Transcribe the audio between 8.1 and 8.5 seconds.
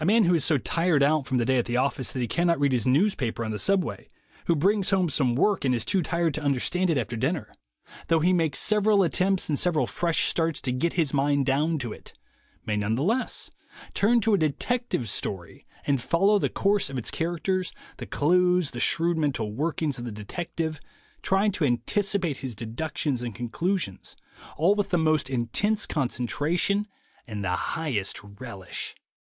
he 144 THE WAY TO